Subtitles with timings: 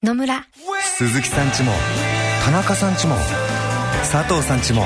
[0.00, 0.46] 野村。
[0.96, 1.72] 鈴木さんちも
[2.44, 3.16] 田中さんちも
[4.08, 4.84] 佐藤さんちも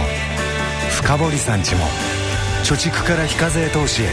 [0.88, 1.84] 深堀さんちも
[2.64, 4.06] 貯蓄から非課税投資へ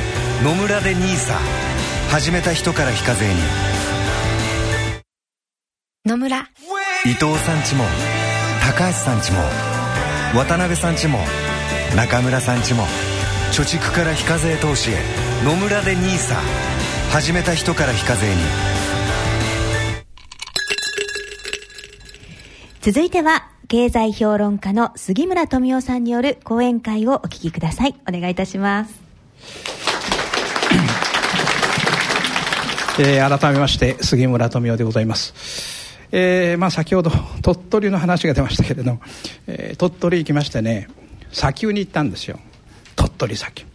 [0.44, 1.38] 野村で NISA
[2.12, 3.36] 始めた人から非課税に。
[6.06, 6.40] 野村。
[7.06, 7.86] 伊藤さんちも
[8.62, 9.40] 高橋さんちも
[10.36, 11.20] 渡辺さんちも
[11.96, 12.84] 中村さんちも
[13.54, 14.96] 貯蓄から非課税投資へ
[15.46, 16.36] 野村で NISA
[17.14, 18.36] 始めた人から非課税に
[22.82, 27.96] 続いては、経済評論家の杉村富夫さんによる講演会をお聞きください。
[28.08, 29.02] お願いいたします。
[33.02, 37.12] えー改めまして杉村富夫でございます、えーまあ、先ほど
[37.42, 39.02] 鳥取の話が出ましたけれども、
[39.48, 40.88] えー鳥取行きましてね
[41.32, 42.40] 砂丘に行ったんですよ。
[42.96, 43.66] 鳥取砂丘。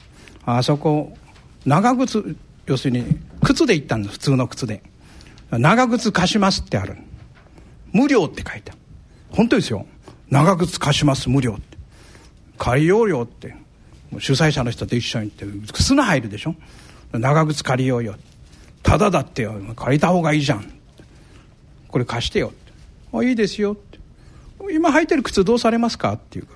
[0.47, 1.15] あそこ
[1.67, 2.37] 長靴
[2.67, 3.05] 要するに
[3.43, 4.83] 靴で行ったんです普通の靴で。
[5.51, 6.97] 長靴貸しますってある。
[7.93, 8.84] 無料って書いてある。
[9.34, 9.87] 本当ですよ。
[10.30, 11.77] 長靴貸します無料って。
[12.56, 13.56] 借りようよって。
[14.19, 16.55] 主催者の人と一緒に行って砂入るでしょ。
[17.12, 18.14] 長靴借りようよ
[18.83, 19.55] ただだってよ。
[19.75, 20.72] 借りた方がいいじゃん。
[21.89, 22.72] これ貸してよって。
[23.12, 23.98] あいいですよって。
[24.72, 26.47] 今履いてる靴どうされますかっていう。
[26.47, 26.53] か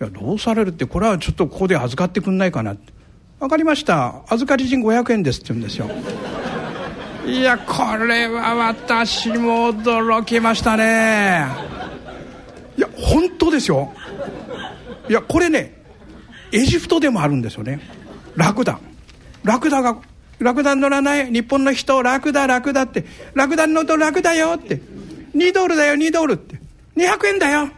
[0.00, 0.86] いやどうされるって。
[0.86, 2.92] これはちょっとここで預かってくんないかなって。
[3.40, 4.22] 分かりました。
[4.28, 5.90] 預かり金500円ですって言うんですよ。
[7.26, 11.73] いやこれは私も驚きましたね。
[12.76, 13.92] いや本当ですよ。
[15.08, 15.82] いやこれね
[16.52, 17.80] エジプトでもあるんですよね。
[18.36, 18.78] ラクダ。
[19.42, 19.98] ラクダが
[20.38, 23.04] ラクダ乗らない日本の人ラクダラクダって。
[23.34, 24.80] ラクダ乗ると楽だよって。
[25.34, 26.60] 2ドルだよ2ドルって。
[26.96, 27.64] 200円だよ。
[27.64, 27.74] って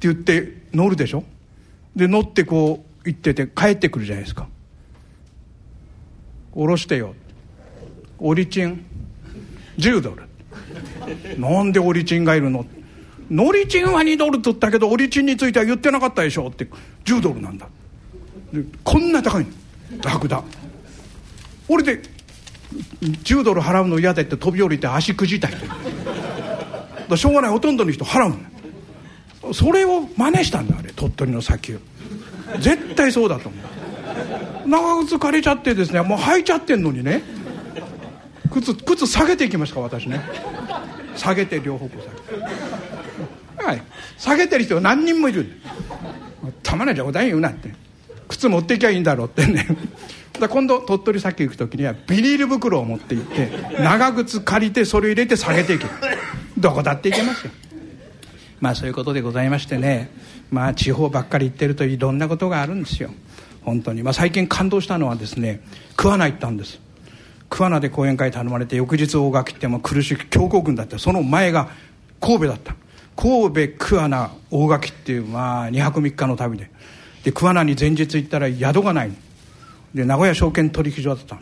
[0.00, 1.24] 言って乗るでしょ。
[1.96, 4.46] で乗ってこう行ってて帰ってくるじゃないですか。
[6.54, 7.14] 下ろしてよ。
[8.18, 8.84] オリチン。
[9.78, 10.22] 10ドル。
[11.38, 12.66] なんでオリチンがいるの
[13.30, 16.66] ノリチンは2ドルって言ったけどオリチンについては言ってなかったでしょって
[17.04, 17.68] 10ドルなんだ。
[18.84, 19.50] こんな高いの。
[20.02, 20.42] ラクダ。
[21.68, 22.02] 俺で
[23.00, 25.58] 10ドル払うの嫌だって飛び降りて足くじた人。
[27.08, 28.30] だしょうがないほとんどの人払う
[29.48, 31.78] のそれを真似したんだあれ鳥取の砂丘。
[32.60, 33.58] 絶対そうだと思
[34.64, 34.68] う。
[34.68, 37.22] 長靴借りちゃってですねもう履いちゃってんのにね。
[38.52, 40.20] 靴靴下げていきました私ね。
[41.18, 43.64] 下げて両方向下げて。
[43.64, 43.82] はい。
[44.16, 45.46] 下げてる人何人もいる。
[46.62, 47.74] たまに冗談言うなって。
[48.28, 49.66] 靴持ってきゃいいんだろうってね。
[50.38, 55.86] だ今度鳥取砂丘行く時にはビニール袋を持って行って長靴借りてそれ入れて下げていけ。
[56.56, 57.52] どこだって行けますよ。
[58.60, 60.10] まあそういうことでございましてね。
[60.50, 63.10] まあ地方ばっかり行ってるといろんなことがあるんですよ。
[63.64, 65.60] 本当に、まあ、最近感動したのはですね
[65.96, 66.80] 桑名行ったんです。
[67.50, 70.98] 桑名で講演会頼まれて翌日大垣っても苦しい強行軍だった。
[70.98, 71.68] その前が
[72.20, 72.74] 神戸だった。
[73.16, 76.70] 神戸桑名大垣っていうまあ2泊3日の旅で。
[77.24, 79.12] で桑名に前日行ったら宿がない。
[79.94, 81.38] で名古屋証券取引所だった。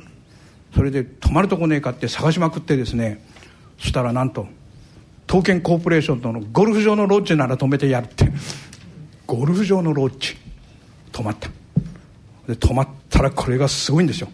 [0.75, 3.23] それで泊まるとこねえかって探しまくってですね。
[3.79, 4.47] そしたらなんと
[5.29, 8.33] 東建コーポレーションとのゴルフ場のロッジなら泊めてやるって。
[9.27, 10.37] ゴルフ場のロッジ。
[11.13, 11.51] 泊まった。
[12.47, 14.29] で泊まったらこれがすごいんですよ。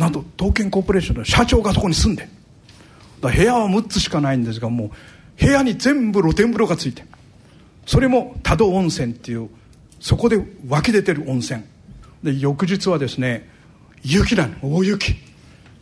[0.00, 2.26] なんと東建コーポレーションの社長がそこに住んで。
[3.20, 4.90] 部屋は6つしかないんですがもう
[5.38, 7.04] 部屋に全部露天風呂がついて。
[7.84, 9.50] それも多度温泉っていう
[10.00, 11.62] そこで湧き出てる温泉。
[12.22, 13.46] で翌日はですね
[14.02, 15.16] 雪なの大雪。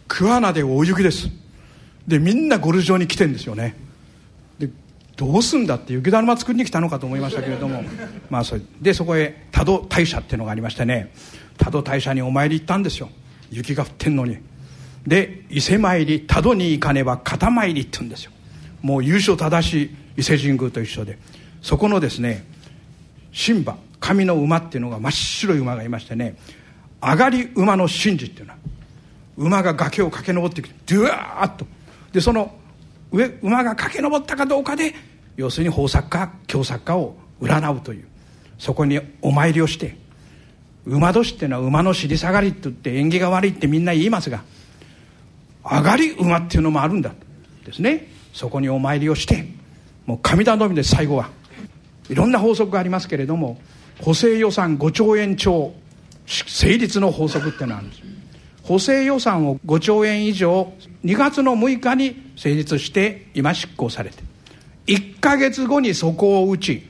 [0.09, 1.28] 桑名で大雪です。
[2.09, 3.77] でみんなゴルフ場に来てんですよね。
[4.59, 4.69] で
[5.17, 7.84] どうすんだって雪だるま作りに来たのかと思いましたけれども。
[8.31, 11.12] まあそれでそこへ多度大社っていうのがありましてね。
[11.57, 13.11] 多度大社にお参り行ったんですよ。
[13.50, 14.38] 雪が降ってんのに。
[15.06, 18.32] で伊勢参り多度に行かねば肩参りって言うんですよ。
[18.82, 21.19] もう優勝正しい伊勢神宮と一緒で。
[21.62, 22.44] そこのですね
[23.34, 26.36] 神馬神の馬っていうのが真っ白い馬がいましてね
[27.03, 28.59] 上がり馬の神事っていうのは
[29.36, 31.66] 馬が崖を駆け上ってきてドゥワーッと。
[32.12, 32.54] でその
[33.10, 34.94] 上馬が駆け上ったかどうかで
[35.36, 38.09] 要するに豊作か凶作かを占うという。
[38.59, 39.97] そこにお参りをして
[40.89, 44.43] 馬年っていうのは馬の尻下がりって言って縁起が悪いってみんな言いますが
[45.63, 47.13] 上がり馬っていうのもあるんだ
[47.65, 48.09] ですね。
[48.33, 49.47] そこにお参りをして
[50.07, 51.29] もう神頼みで最後は
[52.09, 53.61] いろんな法則がありますけれども
[54.01, 55.75] 補正予算5兆円超
[56.27, 58.03] 成立の法則っていうのがあるんです。
[58.63, 60.73] 補正予算を5兆円以上
[61.05, 64.23] 2月の6日に成立して今執行されて
[64.87, 66.87] 1か月後にそこを打ち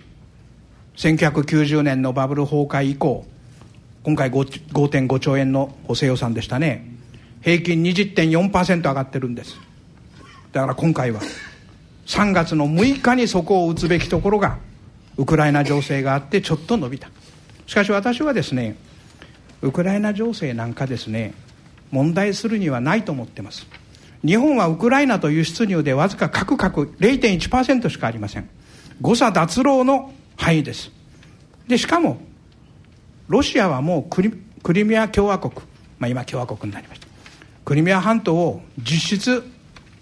[0.96, 3.24] 1990年のバブル崩壊以降
[4.02, 6.84] 今回5.5兆円の補正予算でしたね。
[7.42, 9.56] 平均20.4%上がってるんです。
[10.52, 11.20] だから今回は
[12.06, 14.58] 3月の6日にそこを打つべきところが
[15.16, 17.10] ウクライナ情勢があってちょっと伸びた。
[17.66, 18.76] しかし私はですね
[19.60, 21.34] ウクライナ情勢なんかですね
[21.90, 23.66] 問題するにはないと思ってます。
[24.24, 28.48] 日本はウクライナと輸出入でわずか各々0.1%しかありません。
[29.00, 30.90] 誤差脱漏の範囲です。
[31.68, 32.20] でしかも
[33.28, 34.32] ロシアはもうクリ
[34.62, 35.54] クリミア共和国、
[35.98, 37.06] まあ、今共和国になりました。
[37.64, 39.44] クリミア半島を実質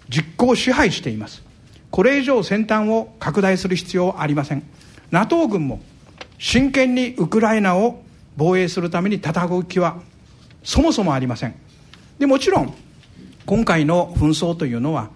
[0.09, 1.43] 実効支配しています。
[1.91, 4.63] これ以上先端を拡大する必要はありません。
[5.11, 5.81] NATO 軍も
[6.39, 8.01] 真剣にウクライナを
[8.35, 9.99] 防衛するために戦う気は
[10.63, 11.55] そもそもありません。
[12.19, 12.73] でもちろん
[13.45, 15.09] 今回の紛争というのは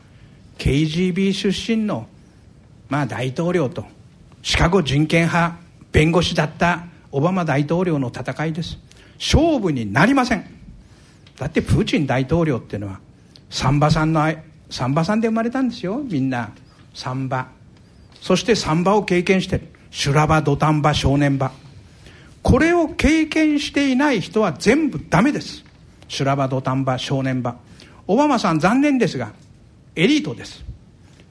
[0.58, 2.08] KGB 出身の、
[2.90, 3.86] まあ、大統領と
[4.42, 5.58] シカゴ人権派
[5.92, 8.78] 弁護士だったオバマ大統領の戦いです。
[9.20, 10.46] 勝負になりません。
[11.38, 13.00] だってプーチン大統領っていうのは
[13.50, 14.32] サンバさんの
[14.70, 16.02] サンバさんで生まれたんですよ。
[16.04, 16.52] みんな
[16.94, 17.50] サンバ。
[18.22, 19.68] そしてサンバを経験してる。
[19.90, 21.52] 修羅場土壇場正念場。
[22.42, 25.64] これを経験していない人は全部ダメです。
[26.08, 27.58] 修羅場土壇場正念場。
[28.08, 29.34] オバマさん残念ですが
[29.96, 30.64] エリートです。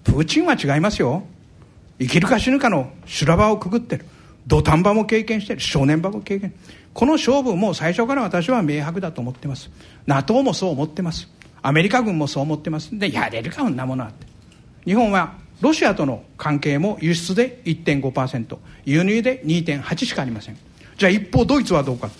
[0.04, 1.24] プーチンは違いますよ。
[1.98, 4.06] 生きるか死ぬかの修羅場をくぐってる。
[4.46, 6.54] 土壇場も経験している正念場も経験。
[6.92, 9.70] この勝負も最初から私は明白だと思ってます。
[10.06, 11.28] NATO もそう思ってます。
[11.62, 12.98] アメリカ軍もそう思ってます。
[12.98, 14.26] でやれるかそんなものはって。
[14.84, 18.56] 日本はロシアとの関係も輸出で1.5%
[18.86, 20.56] 輸入で2.8しかありません。
[20.96, 22.10] じゃあ一方ドイツはどうか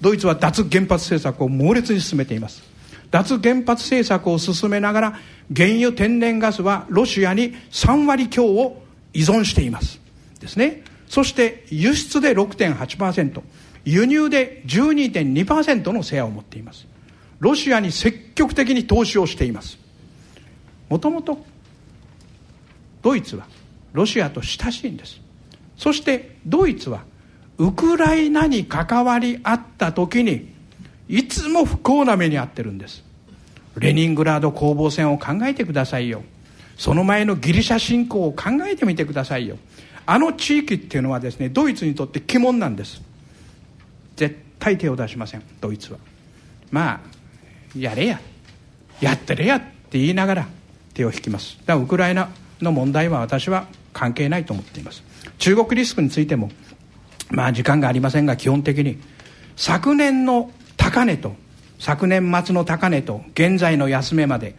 [0.00, 2.62] ドイツは脱原発政策を猛烈に進めています。
[3.10, 5.18] 脱原発政策を進めながら
[5.54, 8.82] 原油天然ガスはロシアに3割強を
[9.12, 10.00] 依存しています。
[10.40, 10.82] ですね。
[11.12, 13.42] そして輸出で6.8%
[13.84, 16.86] 輸入で12.2%のシェアを持っています。
[17.38, 19.76] ロシアに積極的に投資をしています。
[20.88, 21.44] もともと
[23.02, 23.46] ドイツは
[23.92, 25.20] ロシアと親しいんです。
[25.76, 27.02] そしてドイツは
[27.58, 30.48] ウクライナに関わり合った時に
[31.10, 33.04] いつも不幸な目に遭ってるんです。
[33.76, 36.22] レニングラード攻防戦を考えてくださいよ。
[36.78, 39.58] その前のギリシャ侵攻を考えてみてくださいよ。
[40.06, 43.02] あの地域っていうのはですねドイツにとって鬼門なんです。
[44.16, 45.98] 絶対手を出しませんドイツは。
[46.70, 47.00] まあ
[47.78, 48.20] やれや
[49.00, 50.48] やってれやって言いながら
[50.94, 51.58] 手を引きます。
[51.66, 55.02] だからウクライナの問題は私は関係ないと思っています。
[55.38, 56.50] 中国リスクについても
[57.30, 58.98] まあ時間がありませんが基本的に
[59.56, 61.34] 昨年の高値と
[61.78, 64.54] 昨年末の高値と現在の安値まで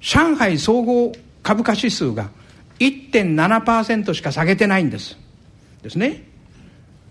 [0.00, 2.30] 上海総合株価指数が
[2.78, 5.18] 1.7%しか下げてないんです。
[5.82, 6.24] ですね。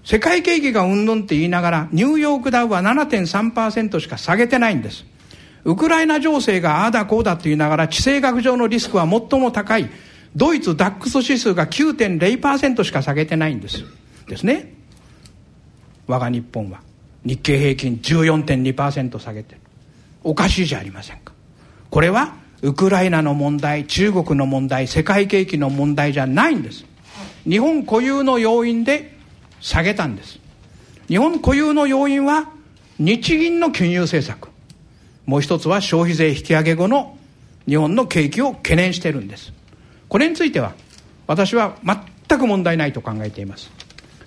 [0.03, 5.05] 世界景気がうんぬんって言いながらニューヨークダウは7.3%しか下げてないんです。
[5.65, 9.89] ウクライナ情勢がああだこうだって言いながら地政学上のリスクは最も高い。
[10.35, 13.83] ドイツダックス指数が9.0%しか下げてないんです。
[14.27, 14.73] ですね。
[16.05, 16.79] 我が日本は。
[17.25, 19.61] 日経平均14.2%下げてる。
[20.23, 21.33] おかしいじゃありませんか。
[21.89, 26.85] これはウクライナの問題中国の問題世界景気の問題じゃないんです。
[27.47, 29.15] 日本固有の要因で
[29.61, 30.39] 下げたんです。
[31.07, 32.49] 日本固有の要因は
[32.99, 34.49] 日銀の金融政策。
[35.25, 37.17] もう一つは消費税引き上げ後の
[37.67, 39.53] 日本の景気を懸念してるんです。
[40.09, 40.73] これについては
[41.27, 43.69] 私は全く問題ないと考えています。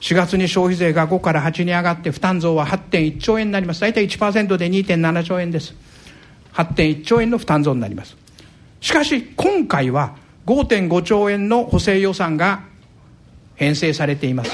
[0.00, 3.81] 4月に消費税が5から8に上がって負担増は8.1兆円になります。
[3.81, 5.75] 大体1%で2.7兆円です。
[6.55, 8.20] 8.1兆円の負担増になります。
[8.81, 12.65] しかし今回は5.5兆円の補正予算が
[13.57, 14.53] 編成されています。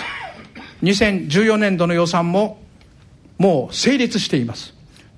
[0.82, 2.60] 2014年度の予算も
[3.38, 4.74] もう成立しています。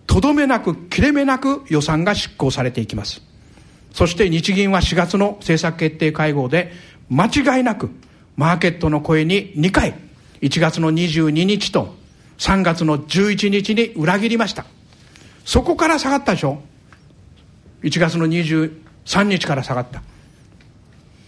[0.07, 3.23] とどめなく切れ目なく予算が執行されていきます。
[3.93, 6.73] そして日銀は4月の政策決定会合で
[7.09, 7.91] 間違いなく
[8.37, 9.95] マーケットの声に2回
[10.43, 11.95] 1月の22日と
[12.39, 14.67] 3月の11日に裏切りました。
[15.45, 16.61] そこから下がったでしょ。
[17.83, 20.03] 1月の22 3日から下がった。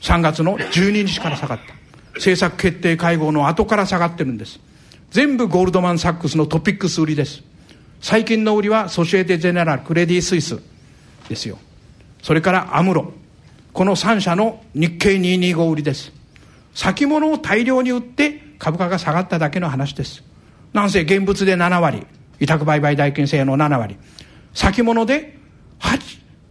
[0.03, 1.75] 3月の12日から下がった。
[2.15, 4.61] 政策決定会合の後から下がってるんです。
[5.11, 7.43] 全部ゴールドマン・サックスのトピックス売りです。
[8.01, 10.61] 最近の売りはソシエテ・ジェネラルクレディ・スイス
[11.29, 11.59] ですよ。
[12.23, 13.13] それからアムロ。
[13.73, 16.13] この3社の日経225売りです。
[16.75, 20.23] 先物を大量に売って株価が下がっただけの話です。
[20.75, 22.07] なんせ現物で7割。
[22.41, 23.97] 委託売買代金制の7割。
[24.55, 25.39] 先物で
[25.81, 26.20] 8,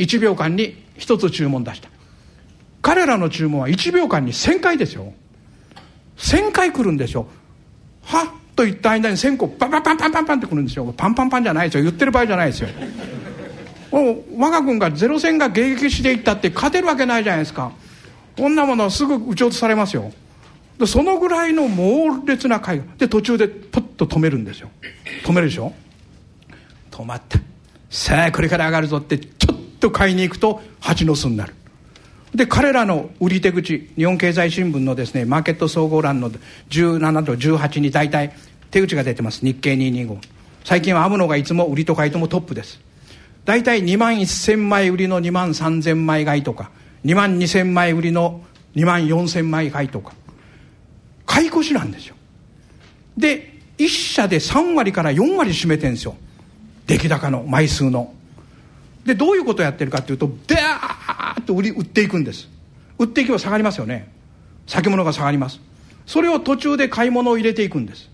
[0.00, 1.88] 1秒間に1つ注文出した。
[2.82, 5.12] 彼らの注文は1秒間に1000回ですよ。
[6.16, 7.26] 1000回来るんですよ。
[8.02, 8.26] はっ
[8.56, 10.94] と言った間に1000個パンパンパンパンパンパンって来るんですよ。
[10.96, 11.84] パンパンパンじゃないですよ。
[11.84, 12.68] 言ってる場合じゃないですよ。
[13.92, 17.72] 我が軍がゼロ戦が迎撃していったって勝てるわけないじゃないですか。
[18.36, 20.12] こんなものはすぐ撃ち落とされますよ。
[20.78, 24.70] でそのぐらいの猛烈な海で途中でポッと止めるんですよ。
[25.24, 25.72] 止めるでしょ？
[26.90, 27.38] 止まった。
[27.90, 29.18] さあこれから上がるぞって
[29.80, 31.54] と買いに行くと蜂の巣になる。
[32.34, 36.30] で彼らの売り手口日本経済新聞のですねマーケット総合欄の
[36.68, 38.32] 17と18に大体
[38.70, 39.44] 手口が出てます。
[39.44, 40.18] 日経225
[40.62, 42.80] 最近はアムノがいつも売りと買いともトップです。
[43.44, 46.70] 大体2万1000枚売りの2万3000枚買いとか
[47.04, 48.42] 2万2000枚売りの
[48.76, 50.12] 2万4000枚買いとか。
[51.26, 52.16] 買い越しなんですよ。
[53.16, 56.16] で1社で3割から4割占めてるんですよ。
[56.86, 58.12] 出来高の枚数の。
[59.04, 62.48] でどういうことをやってるかっていうとダーッと売り売っていくんです。
[62.98, 64.12] 売っていけば下がりますよね。
[64.66, 65.60] 先物が下がります。
[66.06, 68.10] それを途中で買い物を入れていくんです。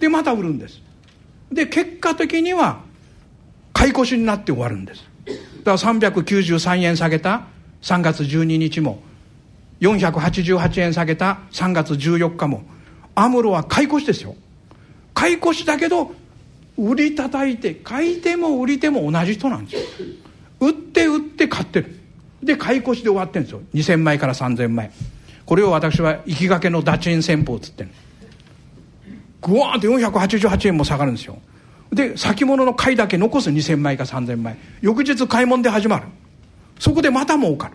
[0.00, 0.80] でまた売るんです。
[1.52, 2.80] で結果的には
[3.72, 5.04] 買い越しになって終わるんです。
[5.64, 7.46] だから393円下げた
[7.82, 9.02] 3月12日も
[9.80, 12.64] 488円下げた3月14日も
[13.14, 14.34] アムロは買い越しですよ。
[15.14, 16.12] 買い越しだけど
[16.76, 20.02] 売り叩いて買いても売りても同じ人なんです。
[20.02, 20.08] よ
[20.60, 21.98] 売って売って買ってる。
[22.42, 23.62] で買い越しで終わってるんですよ。
[23.74, 24.90] 2000枚から3000枚。
[25.46, 27.90] これを私は行きがけのダチン戦法っつってる
[29.42, 31.38] グワーンって488円も下がるんですよ。
[31.92, 33.50] で先物の買いだけ残す。
[33.50, 34.56] 2000枚か3000枚。
[34.80, 36.06] 翌日買い物で始まる。
[36.78, 37.74] そこでまた儲かる。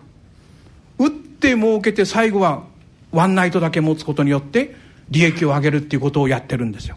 [0.98, 2.64] 売って儲けて最後は
[3.12, 4.74] ワンナイトだけ持つことによって
[5.08, 6.96] 利益を上げるっていうことをやってるんですよ。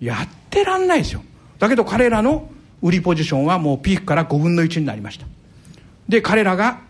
[0.00, 1.22] やってらんないですよ。
[1.58, 2.48] だけど彼らの
[2.82, 5.26] 売りポジションはもうピークから5分の1になりました。
[6.08, 6.80] で彼らが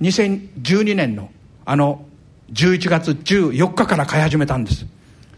[0.00, 1.30] 2012年の
[1.64, 2.04] あの
[2.52, 4.86] 11月14日から買い始めたんです。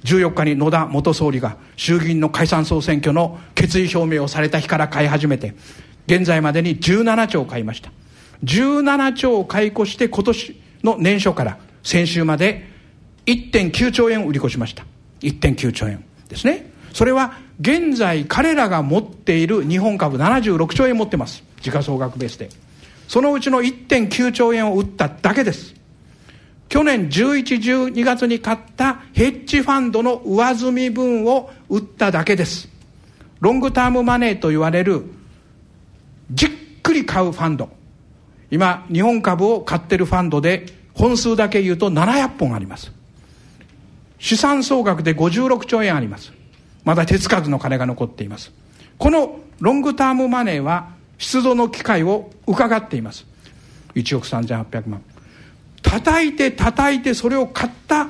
[0.05, 5.55] 14日に野田元総理が衆議院の解散総選挙の決意表明をされた日から買い始めて
[6.07, 7.90] 現在までに17兆買いました。
[8.45, 12.64] 17兆を買い越して今年の年初から先週まで
[13.26, 14.85] 1.9兆円売り越しました。
[15.21, 16.71] 1.9兆円ですね。
[16.93, 21.45] それは現在彼らが持っている日本株76兆円持ってます。
[21.61, 22.49] 時価総額ベースで。
[23.07, 25.75] そのうちの1.9兆円を売っただけです。
[26.71, 32.69] 去年11、12月に買ったヘッジファンドの上積み分を売っただけです。
[33.40, 35.05] ロングタームマネーと言われる
[36.31, 36.50] じっ
[36.83, 37.69] くり買うファンド。
[38.50, 42.93] 今日本株を買ってるファンドで本数だけ言うと700本あります。
[44.19, 46.39] 資産総額で56兆円あります。
[46.90, 48.50] まだ手つかずの金が残っています。
[48.99, 53.26] このロングタームマネーは出土の機会を伺っています。
[53.94, 55.00] 1億3800万。
[55.82, 58.09] 叩いて叩いてそれを買った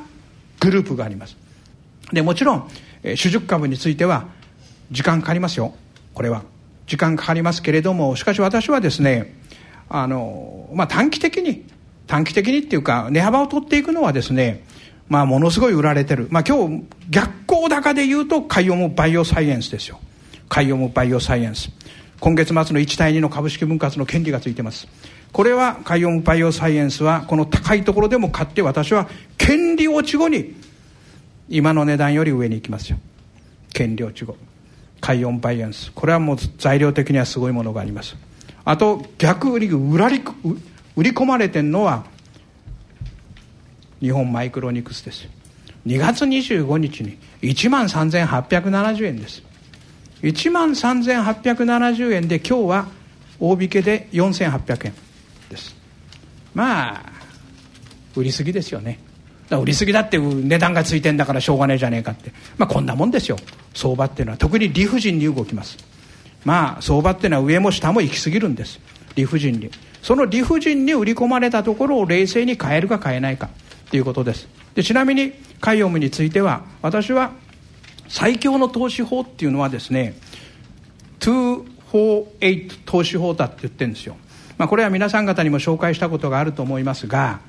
[0.60, 1.36] グループがあります。
[2.10, 2.70] でもちろん、
[3.16, 4.28] 主軸株については
[4.90, 5.74] 時間かかりますよ。
[6.14, 6.42] これは。
[6.86, 9.36] 時間かかりますけれどもしかし私はですね
[9.90, 11.66] あの、まあ、短期的に
[12.06, 14.64] 短期的にっていうか値幅を取っていくのはですね
[15.10, 16.28] まあ、ものすごい売られてる。
[16.30, 19.98] まあ、今日、逆行高で言うと、カイオムバイオサイエンスですよ。
[20.48, 21.70] カイオムバイオサイエンス。
[22.20, 24.86] 今月末の1対2の株式分割の権利がついてます。
[25.32, 30.54] これは、カイオムバイオサイエンスは、この高いところでも買って、私は、権利落ち後に、
[31.48, 32.98] 今の値段より上に行きますよ。
[33.72, 34.36] 権利落ち後。
[35.00, 35.90] カイオムバイオンス。
[35.92, 38.14] これはもう材料的にはすごいものがあります。
[38.64, 40.22] あと、逆売り、売り、
[40.94, 42.04] 売り込まれてるのは、
[44.00, 45.28] 日本マイクロニクスです。
[45.86, 49.42] 2月25日に1万3870円です。
[50.22, 52.86] 1万3870円で今日は
[53.38, 54.94] 大引けで4800円
[55.48, 55.76] です。
[56.54, 57.02] まあ
[58.16, 58.98] 売りすぎですよね。
[59.50, 62.32] 売りすぎだって値段がついてんだからしょうがねえじゃねえかって。
[62.56, 63.36] まあこんなもんですよ。
[63.74, 64.38] 相場っていうのは。
[64.38, 65.76] 特に理不尽に動きます。
[66.44, 68.80] まあ相場っていうのは上も下も行き過ぎるんです。
[69.16, 69.70] 理不尽に。
[70.02, 73.50] その理不尽に売り込まれたところを冷静に変えるか変えないか。
[73.90, 74.48] ということです。
[74.74, 77.32] でちなみにカイオムについては私は
[78.08, 80.14] 最強の投資法っていうのはですね
[81.20, 84.16] 248投資法だって言ってるんですよ、
[84.58, 87.40] まあ、これは皆さん方にも紹介したことがあると思いますが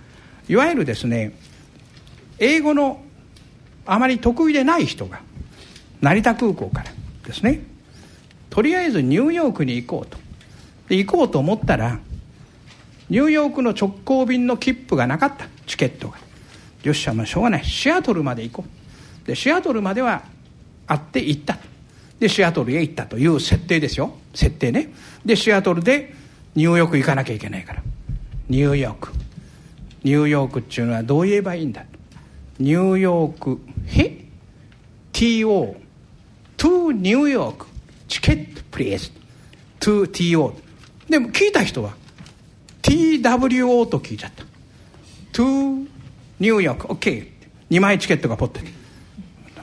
[0.50, 1.34] いわゆるですね
[2.40, 3.02] 英語の
[3.86, 5.22] あまり得意でない人が
[6.02, 6.92] 成田空港から
[7.26, 7.62] ですね
[8.52, 10.18] とりあえずニューヨークに行こうと。
[10.90, 12.00] で行こうと思ったら
[13.10, 15.48] ニューヨークの直行便の切符がなかった。
[15.66, 16.18] チケットが。
[16.84, 17.66] よっしゃまあしょうがない。
[17.66, 18.66] シアトルまで行こ
[19.24, 19.28] う。
[19.28, 20.24] でシアトルまでは
[20.88, 21.58] 会って行った。
[22.20, 24.16] でシアトルへ行ったという設定ですよ。
[24.34, 24.92] 設定ね。
[25.26, 26.14] でシアトルで
[26.56, 27.84] ニューヨーク行かなきゃいけないから。
[28.50, 29.12] ニューヨーク。
[30.04, 31.86] ニューヨークっていうのはどう言えばいいんだ。
[32.60, 34.26] ニューヨークへ
[35.14, 35.76] TO
[36.58, 37.66] to ニューヨーク
[38.08, 39.12] チケットプレイス。
[39.80, 40.54] To TO
[41.10, 41.96] でも聞いた人は
[42.82, 44.44] TWO と聞いちゃった。
[45.34, 45.88] To
[46.42, 48.62] ニューヨーク OK2 枚チケットがポッて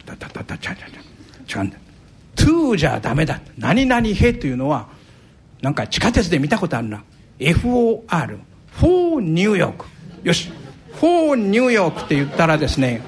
[0.06, 1.66] たたたたちゃちゃちゃ違う。
[1.66, 1.76] んだ
[2.36, 3.40] to じゃダメだ。
[3.58, 4.86] 何々へというのは
[5.60, 7.02] なんか地下鉄で見たことあるな。
[7.40, 8.38] FOR
[8.70, 9.86] for ニューヨーク。
[10.22, 10.52] よし。
[11.00, 13.02] for ニューヨークって言ったらですね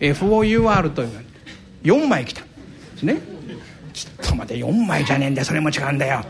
[0.00, 1.24] FOUR という
[1.82, 2.40] 4枚来た。
[2.40, 2.46] で
[2.96, 3.20] すね。
[3.92, 5.44] ちょっと待って4枚じゃねえんだよ。
[5.44, 6.24] それも違うんだよ。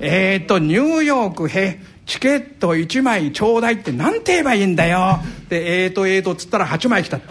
[0.00, 1.80] えっ、ー、とニューヨークへ。
[2.06, 5.18] チケット1枚ちょうだいって何て言えばいいんだよ。
[5.48, 7.18] でえーとえーとっつったら8枚来た。
[7.18, 7.24] ね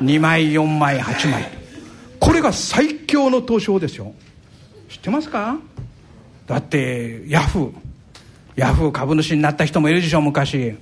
[0.00, 1.50] ？2枚4枚8枚。
[2.20, 4.14] これが最強の東証ですよ。
[4.88, 5.58] 知ってますか？
[6.46, 7.72] だってヤフー。
[8.54, 10.76] ヤフー株主になった人もいるでしょ昔。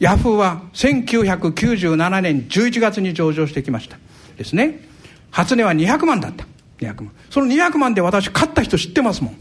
[0.00, 3.98] ヤフーは1997年11月に上場してきました。
[4.36, 4.80] ですね。
[5.30, 6.46] 初値は200万だった。
[6.80, 7.12] 200万。
[7.30, 9.36] その200万で私買った人知ってますもん。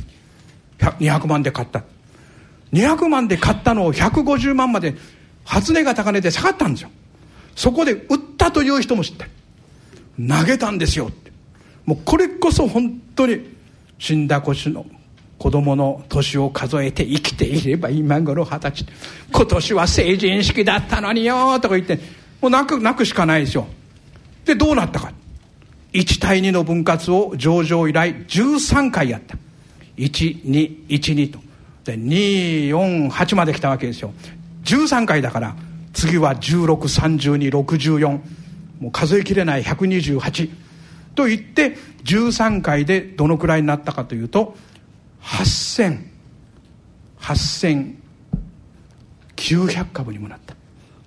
[0.92, 1.84] 200万で買った。
[2.74, 4.96] 200万で買ったのを150万まで
[5.46, 6.90] 初値が高値で下がったんですよ。
[7.56, 9.26] そこで売ったという人も知って
[10.18, 11.32] 投げたんですよって。
[11.86, 13.58] もうこれこそ本当に
[14.00, 14.86] 死んだ腰の
[15.38, 18.86] 子供の年を数えて生きていれば今頃二十歳。
[19.32, 22.00] 今年は成人式だったのによとか言って
[22.42, 23.68] もう泣く泣くしかないですよ。
[24.46, 25.12] でどうなったか。
[25.94, 29.38] 1対2の分割を上場以来13回やった。
[29.98, 31.40] 1212と。
[31.86, 34.14] で248まで来たわけですよ。
[34.64, 35.56] 13回だから
[35.94, 38.20] 次は163264
[38.80, 40.50] もう数えきれない128
[41.16, 44.56] と言って13回でどのくらいになったかというと
[45.22, 46.14] 8000
[47.24, 50.56] 8900株にもなった。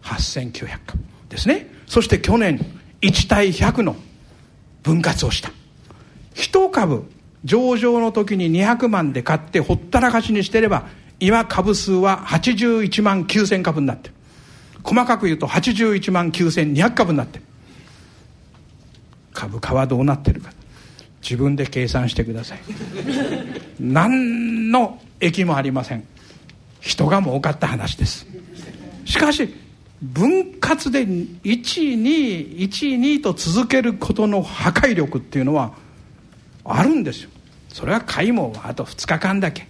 [0.02, 1.04] 8900株。
[1.28, 1.70] ですね。
[1.86, 2.58] そして去年
[3.02, 3.96] 1対100の
[4.82, 5.50] 分割をした。
[6.34, 7.04] 1株
[7.44, 10.86] 上場の時に200万で買ってほったらかしにしてれば
[11.20, 14.14] 今株数は81万9000株になってる。
[14.82, 17.44] 細かく言うと81万9200株になってる。
[19.32, 20.50] 株価はどうなってるか。
[21.22, 22.58] 自分で計算してください。
[23.80, 26.04] 何の益もありません。
[26.80, 28.26] 人が儲かった話です。
[29.04, 29.52] しかし
[30.02, 35.72] 分割で1212と続けることの破壊力っていうのは
[36.68, 37.30] あるんですよ。
[37.68, 39.66] それは買いもあと2日間だけ。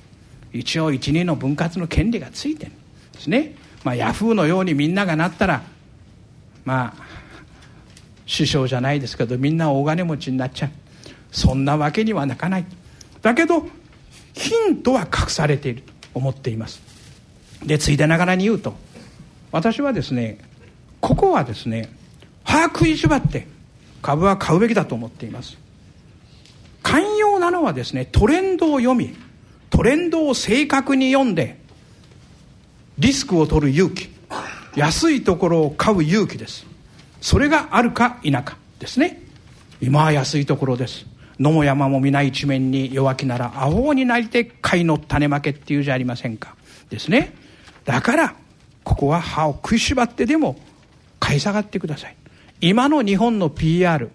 [0.52, 2.74] 一応12の分割の権利がついてるん
[3.12, 3.54] ですね。
[3.84, 5.62] まあヤフーのようにみんながなったら
[6.64, 7.06] まあ
[8.26, 10.70] 師匠じゃないですけどみんな大金持ちになっちゃう。
[11.30, 12.64] そんなわけにはなかない。
[13.22, 13.66] だけど
[14.32, 16.80] ヒントは隠されていると思っています。
[17.64, 18.74] でついでながらに言うと
[19.50, 20.38] 私はですね
[21.00, 21.88] ここはですね
[22.44, 23.46] 把握いしばって
[24.02, 25.58] 株は買うべきだと思っています。
[26.86, 29.12] 寛容なのはですねトレンドを読み
[29.70, 31.58] トレンドを正確に読んで
[32.96, 34.08] リスクを取る勇気
[34.76, 36.64] 安いところを買う勇気です。
[37.20, 39.20] それがあるか否かですね。
[39.80, 41.06] 今は安いところです。
[41.40, 46.54] 野も山も皆一面に弱気なら青王になりて買いの種負けっていうじゃありませんか。
[46.88, 47.34] ですね。
[47.84, 48.34] だから
[48.84, 50.56] ここは歯を食いしばってでも
[51.18, 52.16] 買い下がってください。
[52.60, 54.10] 今の日本の PR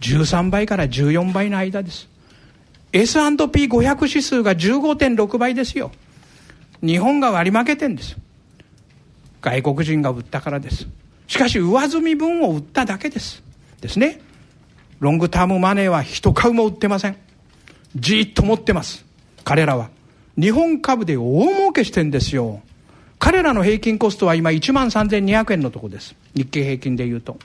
[0.00, 2.08] 13倍から14倍の間です。
[2.92, 5.92] S&P500 指数が15.6倍ですよ。
[6.82, 8.16] 日本が割り負けてんです。
[9.42, 10.86] 外国人が売ったからです。
[11.28, 13.42] しかし上積み分を売っただけです。
[13.80, 14.20] ですね。
[14.98, 17.16] ロングタームマネーは一株も売ってません。
[17.96, 19.04] じっと持ってます。
[19.44, 19.90] 彼らは。
[20.38, 22.60] 日本株で大儲けしてんですよ。
[23.18, 26.14] 彼らの平均コストは今1万3200円のとこです。
[26.34, 27.38] 日経平均で言うと。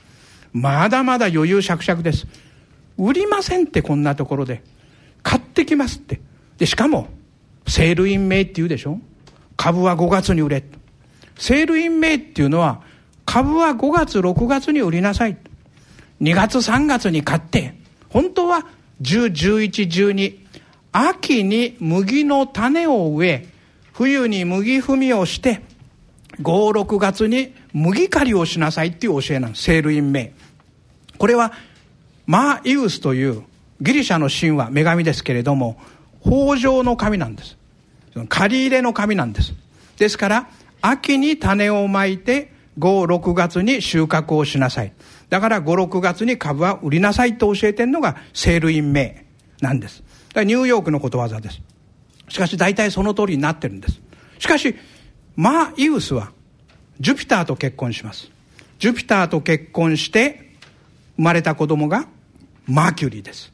[0.52, 2.26] まだまだ余裕しゃくしゃくです。
[2.98, 4.62] 売りませんってこんなところで。
[5.22, 6.20] 買ってきますって。
[6.56, 7.08] で、しかも、
[7.66, 9.00] Sell in May って言うでしょ？
[9.56, 10.64] 株は5月に売れ。
[11.36, 12.80] Sell in May っていうのは、
[13.24, 15.36] 株は5月、6月に売りなさい。
[16.22, 17.74] 2月、3月に買って、
[18.08, 18.66] 本当は
[19.02, 20.38] 10、11、12、
[20.92, 23.48] 秋に麦の種を植え、
[23.92, 25.60] 冬に麦踏みをして、
[26.40, 29.64] 5、6月に麦刈りをしなさいっていう教えなんです。
[29.64, 30.35] Sell in May。
[31.18, 31.52] これは
[32.26, 33.42] マーイウスという
[33.80, 35.78] ギリシャの神話、女神ですけれども、
[36.24, 37.56] 豊穣の神なんです。
[38.28, 39.52] 刈り入れの神なんです。
[39.98, 40.48] ですから、
[40.80, 44.92] 秋に種をまいて56月に収穫をしなさい。
[45.30, 50.02] だから56月に株は売りなさいと教えてるのが Sell in May なんです。
[50.28, 51.60] だからニューヨークのことわざです。
[52.28, 54.00] しかし大体その通りになってるんです。
[54.38, 54.74] しかし
[55.34, 56.32] マーイウスは
[57.00, 58.30] ジュピターと結婚します。
[58.78, 60.45] ジュピターと結婚して
[61.16, 62.06] 生まれた子供が
[62.66, 63.52] マーキュリーです。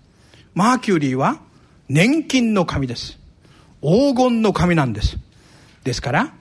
[0.55, 1.41] マーキュリーは
[1.89, 3.19] 年金の神です。
[3.83, 5.19] 黄金の神なんです。
[5.85, 6.33] ですから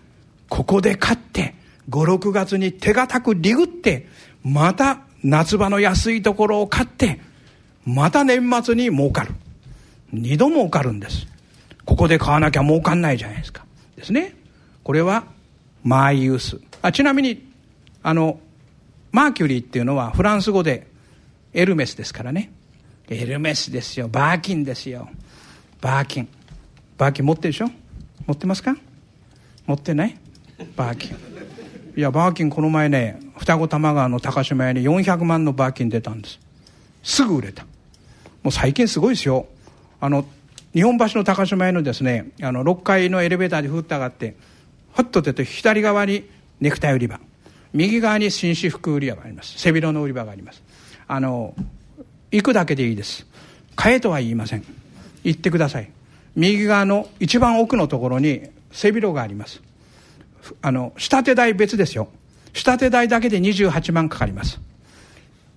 [0.50, 1.56] ここで勝って
[1.90, 4.08] 56月に手堅くリグって
[4.44, 7.20] また夏場の安いところを買って
[7.86, 9.34] また年末に儲かる。
[10.12, 11.28] 二度儲かるんです。
[11.86, 13.66] ここで買わなきゃ儲かんないじゃないですか。
[13.96, 14.36] ですね。
[14.84, 15.26] これは
[15.84, 16.60] マーユース。
[16.82, 17.50] あちなみに
[18.04, 18.40] あの
[19.12, 20.88] マーキュリーっていうのはフランス語で
[21.54, 22.52] エルメスですからね。
[23.10, 24.08] エルメスですよ。
[24.08, 25.10] バーキンですよ。
[25.82, 26.28] バーキン。
[26.98, 27.70] バーキン持ってるでしょ？
[28.26, 28.76] 持ってますか？
[29.66, 30.18] 持ってない？
[30.76, 31.18] バーキン。
[31.98, 36.40] いやバーキンこの前ね双子玉川の高島屋に400万のバーキン出たんです。
[37.04, 37.64] すぐ売れた。
[38.44, 39.48] もう最近すごいですよ。
[40.00, 40.26] あの
[40.74, 44.36] 日本橋の高島屋のですねあの6階のエレベーターでふっと上がって
[44.94, 46.30] ふっと出て左側に
[46.62, 47.20] ネクタイ売り場。
[47.74, 49.58] 右側に紳士服売り場があります。
[49.58, 50.64] 背広の売り場があります。
[51.12, 51.54] あの
[52.32, 53.28] 行くだけでいいです。
[53.76, 54.64] 買えとは言いません。
[55.26, 55.92] 行ってください。
[56.38, 59.62] 右側の一番奥のところに背広があります。
[60.62, 62.08] あの仕立て代別ですよ。
[62.54, 64.62] 仕立て代だけで28万かかります。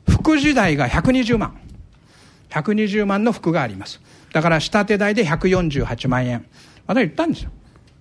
[0.09, 1.57] 服時代が120万。
[2.51, 4.01] 120万の服があります。
[4.33, 6.45] だから仕立て代で148万円。
[6.89, 7.53] 私言ったんですよ。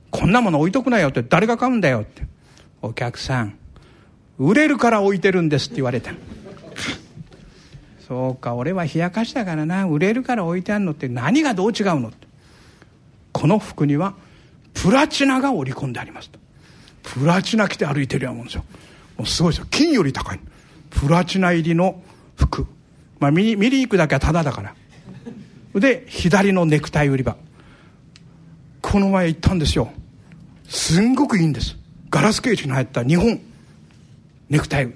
[0.10, 2.24] こんなもの置いとくなよって誰が買うんだよって。
[2.82, 3.60] お客さん
[4.40, 6.16] 売れるから置いてるんですって言われた
[8.14, 9.86] そうか俺は冷やかしだからな。
[9.86, 12.12] 売れるから置いてあるのって何がどう違うの
[13.32, 14.14] この服には
[14.76, 16.38] プラチナが織り込んでありますと。
[17.02, 18.66] プラチナ着て歩いてるようなもんですよ。
[19.18, 19.68] もうすごいですよ。
[19.72, 20.40] 金より高い。
[20.92, 22.04] プラチナ入りの
[22.36, 22.68] 服。
[23.20, 24.76] まあ見に行くだけはタダだから。
[25.74, 27.36] で左のネクタイ売り場。
[28.84, 29.92] この前行ったんですよ。
[30.70, 31.78] すんごくいいんです。
[32.12, 33.42] ガラスケージに入った日本
[34.52, 34.94] ネクタイ。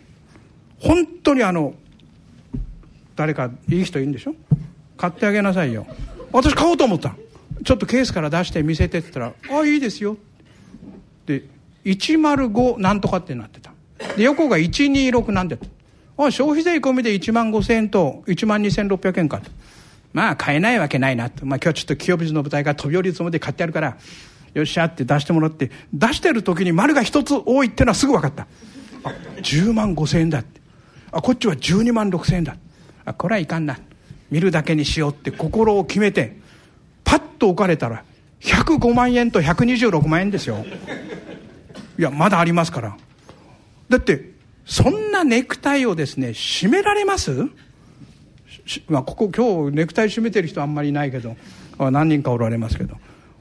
[0.80, 1.74] 本当にあの
[3.18, 4.36] 誰かいい人いるんでしょ？
[4.96, 5.86] 買ってあげなさいよ。
[6.32, 7.16] 私買おうと思った。
[7.66, 10.16] ちょっとケースから出して見せてって言ったら「ああいいですよ」
[11.26, 11.44] で
[11.84, 13.72] 105なんとかってなってた。
[14.16, 15.58] で横が126なんで
[16.18, 19.50] あ消費税込みで1万5000円と1万2600円かと。
[20.14, 23.98] まあ買えないわけないなと、まあ、今日はちょっと清水の舞台から飛び降りるつもりで買ってやるから
[24.54, 28.48] よっしゃって出してもらって出してる時に丸が一つ多いってのはすぐ分かった。
[29.04, 29.10] あ
[29.42, 30.62] 10万5000円だって。
[31.12, 32.58] あこっちは12万6000円だあ
[33.14, 33.80] これはいかんな。
[34.30, 36.36] 見るだけにしようって心を決めて
[37.06, 38.04] パッと置かれたら
[38.42, 40.66] 105万円と126万円ですよ。
[41.98, 42.98] いやまだありますから。
[43.88, 44.32] だって
[44.66, 47.32] そんなネクタイをですね締められます？
[48.90, 51.38] まあ、ここ今日ネクタイ締めてる人あんまりいないけど
[51.80, 52.96] 何人かおられますけど。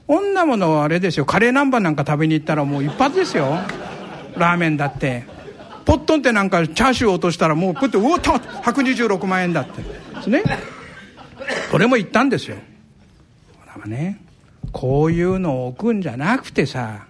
[0.07, 1.25] 女ものはあれですよ。
[1.25, 3.57] カレー南蛮なんか食べに行ったらもう一発ですよ。
[4.37, 5.25] ラーメンだって。
[5.87, 9.81] ポットンってなんかチャーシュー落としたらもうこうやってうおっと126万円だって。
[9.81, 10.43] ですね。
[11.71, 12.57] これも言ったんですよ。
[13.65, 14.19] だからね。
[14.73, 17.07] こういうのを置くんじゃなくてさ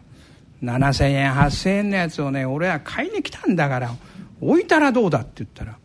[0.62, 3.96] 7000円8000円のやつをね俺は買いに来たんだから
[4.40, 5.76] 置いたらどうだって言ったら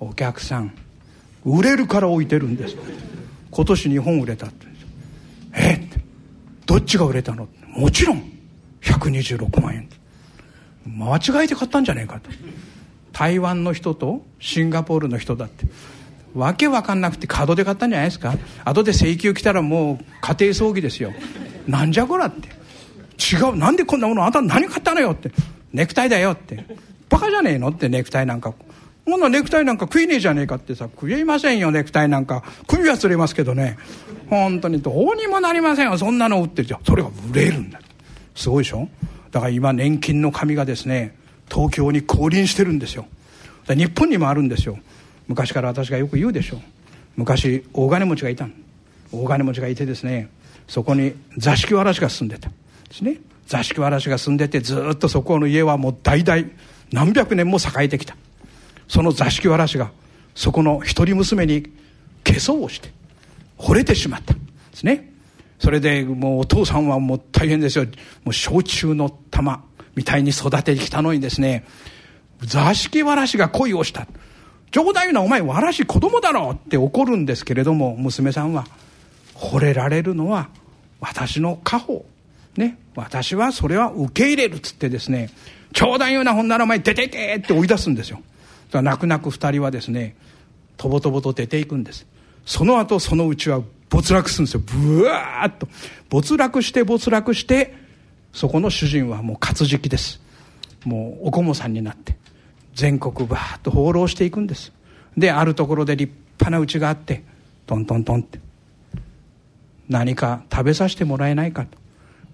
[0.00, 0.74] お客さん
[1.44, 2.76] 売れるから置いてるんです。
[3.50, 4.66] 今年日本売れたって。
[5.52, 5.80] えっ？
[6.64, 7.46] どっちが売れたの？
[7.68, 8.22] もちろん
[8.80, 9.86] 126万円。
[10.86, 12.30] 間違えて買ったんじゃねえかと。
[13.12, 15.66] 台湾の人とシンガポールの人だって。
[16.34, 18.34] わけわかんなくてカードで買ったんじゃないですか。
[18.64, 21.12] 後で請求来たらもう家庭葬儀ですよ。
[21.66, 22.48] なんじゃこらって。
[23.34, 23.56] 違う。
[23.56, 25.30] なんでこんなものあんた何買ったのよって。
[25.72, 26.64] ネクタイだよって。
[27.08, 28.54] バカじゃねえのってネクタイなんか。
[29.04, 30.84] こんなネクタイなんか食えねえじゃねえかってさ。
[30.84, 32.42] 食えませんよネクタイなんか。
[32.66, 33.76] 首はつれますけどね。
[34.30, 36.64] 本当にどうにもなりませんよそんなの売って。
[36.64, 37.78] じゃそれが売れるんだ
[38.34, 38.88] すごいでしょ？
[39.32, 41.16] だから今年金の神がですね
[41.50, 43.06] 東京に降臨してるんですよ。
[43.66, 44.78] 日本にもあるんですよ。
[45.26, 46.60] 昔から私がよく言うでしょう。
[47.16, 48.48] 昔大金持ちがいた
[49.10, 50.28] 大金持ちがいてですね
[50.68, 52.48] そこに座敷わらしが住んでた。
[52.48, 52.54] で
[52.94, 53.18] すね。
[53.46, 56.44] 座敷わらしが住んでてずっとそこの家はもう代々
[56.92, 58.16] 何百年も栄えてきた。
[58.88, 59.90] その座敷わらしが
[60.34, 61.70] そこの一人娘に化
[62.32, 62.92] 粧をして
[63.58, 64.34] 惚れてしまった。
[64.34, 64.40] で
[64.74, 65.11] すね。
[65.62, 67.84] それでもうお父さんはもう大変ですよ。
[68.24, 69.62] もう焼酎の玉
[69.94, 71.64] みたいに育ててきたのにですね
[72.40, 74.08] 座敷わらしが恋をした。
[74.72, 78.66] 冗談言うのはお前わらし子供だろって怒るんですけれども娘さんは
[79.36, 80.48] 惚れられるのは
[80.98, 82.00] 私の家宝。
[82.56, 82.78] ね。
[82.96, 85.30] 私はそれは受け入れるっつってですね
[85.72, 88.20] 冗談言うなほんならお前出ていけって追い出すんですよ。
[88.72, 90.16] 泣く泣く二人はですね
[90.76, 92.04] とぼとぼと出ていくんです。
[92.44, 93.62] その後そのうちは
[93.92, 94.62] 没落するんですよ。
[94.64, 95.68] ブワーッと。
[96.08, 97.74] 没落して没落して
[98.32, 100.22] そこの主人はもう活時期です。
[100.86, 102.16] もうおこもさんになって
[102.74, 104.72] 全国バーッと放浪していくんです。
[105.18, 107.22] であるところで立派な家があって
[107.66, 108.40] トントントンって。
[109.90, 111.76] 何か食べさせてもらえないかと。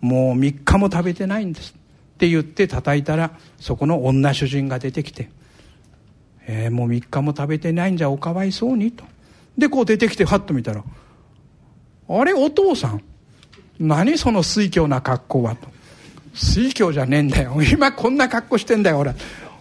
[0.01, 1.75] もう3日も食べてないんです。
[1.75, 5.29] って言って叩いたらそこの女主人が出てきて
[6.47, 9.05] 「えー、もう3日も食べてないんじゃおかわいそうに」と。
[9.57, 10.85] でこう出てきてはっと見たら
[12.09, 13.03] 「あれお父さん？
[13.79, 15.69] 何その水教な格好は」と
[16.35, 19.15] 「水教じゃねえんだよ 今こんな格好してんだよ俺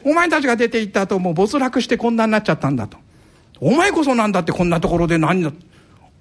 [0.04, 2.98] お前たちが出て行った後もう没落してこんなになっちゃったんだ」と
[3.60, 5.52] 「お前こそなんだってこんなところで何だ」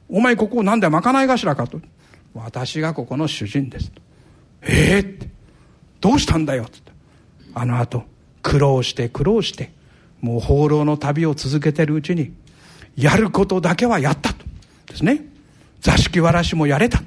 [0.09, 1.81] お前ここなんだよまかない頭かと。
[2.35, 4.03] 私がここの主人ですと。
[4.63, 5.29] ええー、って。
[6.01, 6.81] どうしたんだよって。
[7.55, 8.05] あの後、
[8.43, 9.73] 苦労して苦労して、
[10.21, 12.33] もう放浪の旅を続けてるうちに、
[12.95, 14.45] やることだけはやったと。
[14.87, 15.25] ですね。
[15.81, 17.03] 座敷わらしもやれた。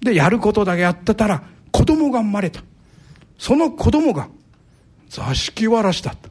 [0.00, 2.62] で、やることだけやってたら、子供が生まれた。
[3.38, 4.28] その子供が、
[5.08, 6.28] 座敷わらしだった。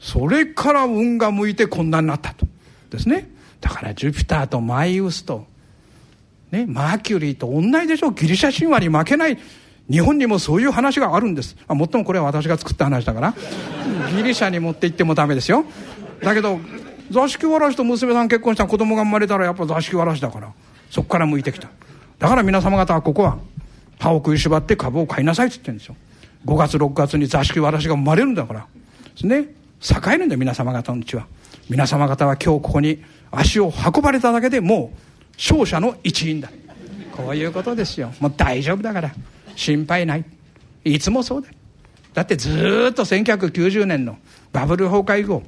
[0.00, 2.46] それから運が向いてこんなになったと。
[2.90, 3.30] ですね。
[3.60, 5.46] だからジュピターとマイウスと、
[6.50, 9.38] ね、マーキュリーと同じでしょうギリシャ神話に負けない
[9.90, 11.56] 日本にもそういう話があるんです。
[11.68, 13.34] あ、もっともこれは私が作った話だから。
[14.16, 15.64] ギリシャに持って行ってもダメですよ。
[16.22, 16.58] だけど、
[17.10, 20.52] 座敷わらしと娘さん結婚した子供が生まれたらやっぱ座敷わらしだから。
[20.90, 21.68] そこから向いてきた。
[22.18, 23.38] だから皆様方はここは
[23.98, 25.96] 歯を食いしばって株を買いなさいって言ってるんですよ。
[26.46, 28.60] 5月6月に座敷わらしが生まれるんだから。
[28.60, 28.66] で
[29.16, 29.54] すね。
[29.82, 31.26] 栄えるんだよ、皆様方のうちは。
[31.68, 34.98] 皆様方は今日ここに足を運ばれただけでもう
[35.36, 36.48] 勝者の一員だ
[37.12, 39.12] こういうことですよもう大丈夫だから
[39.54, 40.24] 心配ない
[40.84, 41.48] いつもそうだ
[42.14, 44.16] だってずっと1990年の
[44.52, 45.42] バブル崩壊後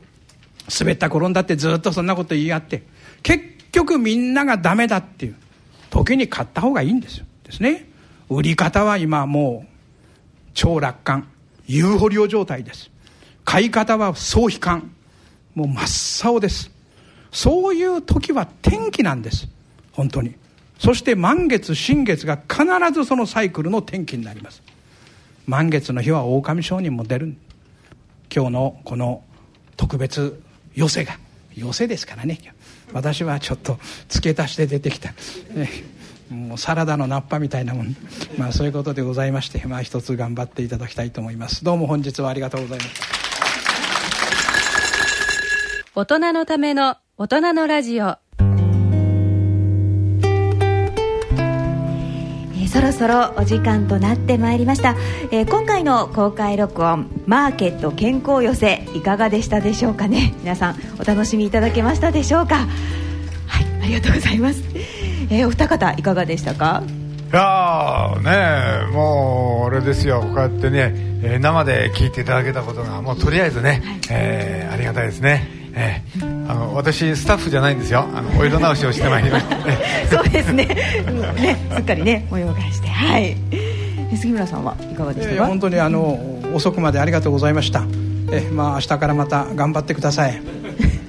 [0.81, 2.83] 滑った転んだってずっとそんなこと言い合って
[3.23, 5.37] 結局みんながダメだっていう。
[5.91, 7.27] 時に買った方がいいんですよ。
[7.45, 7.89] ですね。
[8.29, 9.69] 売り方は今もう
[10.55, 11.29] 超楽観。
[11.67, 12.91] ユーフォリオ状態です。
[13.45, 14.93] 買い方は総悲観。
[15.55, 16.71] もう真っ青です。
[17.31, 19.49] そういう時は天気なんです。
[19.93, 20.35] 本当に。
[20.79, 24.63] そして満月新月が必ずそのサイクルの天気になります。
[25.47, 27.37] 満月の日は狼商人も出る。
[28.35, 29.23] 今日のこの
[29.77, 30.41] 特別
[30.75, 31.19] 寄せが。
[31.57, 32.39] 寄せですからね
[32.93, 35.15] 私はちょっと付け足して出てきた、
[36.35, 37.97] もうサラダのナッパみたいなもん。
[38.37, 41.65] まあそういうことでございましてまあ一つ頑張っていただきたいと思います。
[41.65, 43.07] どうも本日はありがとうございました
[45.95, 48.28] 大人のための大人のラジオ。
[52.79, 54.95] そろそろお時間となってまいりました、
[55.33, 60.33] えー、今回の公開録音マーケット健康寄せいかがでしたでしょうかね？
[60.39, 62.69] 皆さんお楽しみいただけましたでしょうか？
[63.49, 64.63] はいありがとうございます、
[65.29, 66.85] えー、お二方いかがでしたか？
[66.87, 70.21] いやねもうあれですよ。
[70.21, 70.93] こうやってね、
[71.25, 78.07] えー、生で聞いていただけたことがもうとりあえずね、はい、えー、ありがたいですねえー、あの私スタッフじゃないんですよ。
[78.15, 79.57] あのお色直しをしてまいりました。
[80.17, 80.65] そうですね。
[80.67, 82.89] ねすっかりね模様替えして。
[82.89, 83.37] はい。
[84.17, 85.47] 杉村さんはいかがでしたか？
[85.47, 86.19] 本当にあの
[86.55, 87.85] 遅くまでありがとうございました。
[88.33, 90.41] えまあ明日からまた頑張ってください。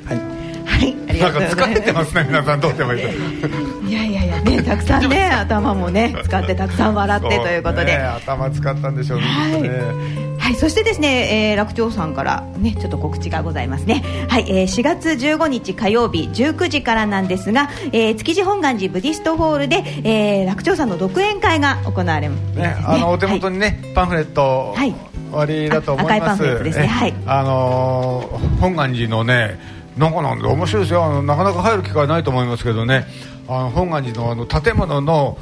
[0.06, 0.18] はい。
[0.66, 1.70] はいありがとうございます。
[1.72, 14.04] 疲れてますね皆さんどうでもいいいやいやいやねたくさんね 頭もね使ってたくさん笑ってということで、ね、頭使ったんでしょうね、はいはい、そしてですね、えー、楽長さんからね、ちょっと告知がございますね。
[14.30, 22.84] はい、えー、4月15日火曜日19時からなんですが、えー、築地本願寺ブディストホールで、えー、楽長さんの独演会が行われます、ね、ね。
[22.84, 24.96] あの、お手元にね、はい、パンフレット、はい、
[25.30, 26.16] 終わりだと思います。
[26.16, 26.88] 赤いパンフレットですね。
[26.88, 27.14] はい。
[27.28, 29.60] あのー、本願寺のね、
[30.00, 33.06] なんかなんで面白いですよあのなかなか入る機会ないと思いますけどね
[33.50, 35.38] あの本願寺のあの建物の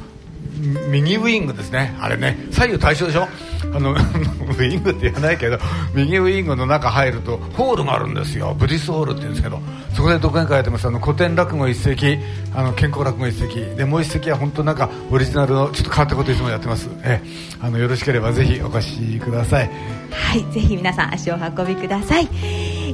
[0.90, 3.28] 右ウイングですねあれね左右対称でしょ
[3.74, 3.92] あの
[4.58, 5.58] ウイングって言わないけど
[5.94, 8.54] 右ウイングの中入るとホールがあるんですよ。
[8.58, 9.60] ブリスホールって言うんですけど
[9.94, 12.18] そこで独演会やってますあの古典落語一席
[12.54, 13.60] あの健康落語一席。
[13.76, 16.88] でもう一席は本当なんかオリジナルのちょっと変わったこといつもやってます。
[17.02, 17.20] え
[17.60, 19.70] あのよろしければぜひお越しください。
[20.10, 22.28] はいぜひ皆さん足を運びください、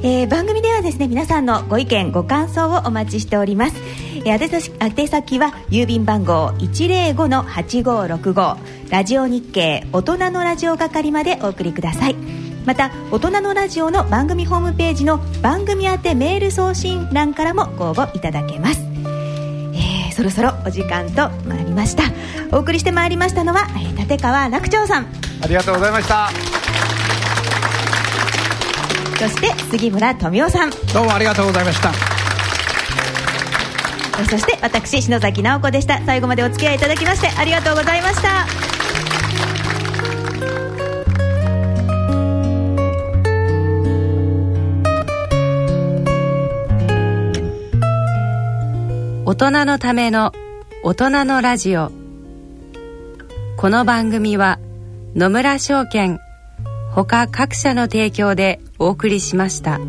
[0.03, 3.75] えー、番組ではですね皆さんのご意見ご感想をお待ちしております。
[4.25, 8.57] 宛先は郵便番号105-8565
[8.89, 12.15] ラジオ日経大人のラジオ係までお送りください。
[12.65, 18.81] また大人のラジオの番組ホームページの番組宛てメール送信欄からもご応募いただけます、
[19.75, 22.03] えー、そろそろお時間となりました。
[22.51, 25.05] お送りしてまいりましたのは、えー、立川楽長さん。
[25.43, 26.31] ありがとうございました。
[29.17, 30.69] そして杉村富夫さん。
[30.93, 31.93] どうもありがとうございました。
[34.29, 36.01] そして私篠崎直子でした。
[36.05, 38.45] 最後までお付き合いいただきましてありがとうございました。
[49.25, 50.33] 大人のための
[50.83, 51.91] 大人のラジオ。
[53.57, 54.59] この番組は
[55.15, 56.19] 野村証券
[57.03, 59.79] 他各社の提供でお送りしました。